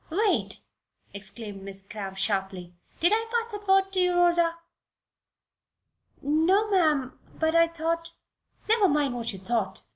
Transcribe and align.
"Wait!" 0.09 0.59
exclaimed 1.13 1.61
Miss 1.61 1.83
Cramp, 1.83 2.17
sharply. 2.17 2.73
"Did 2.99 3.13
I 3.15 3.23
pass 3.29 3.51
that 3.51 3.67
word 3.67 3.91
to 3.91 3.99
you, 3.99 4.13
Rosa?" 4.17 4.55
"No, 6.23 6.71
ma'am; 6.71 7.19
but 7.37 7.53
I 7.53 7.67
thought..." 7.67 8.09
"Never 8.67 8.87
mind 8.87 9.13
what 9.13 9.31
you 9.31 9.37
thought. 9.37 9.83